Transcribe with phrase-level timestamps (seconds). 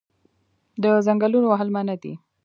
[0.83, 2.13] د ځنګلونو وهل منع دي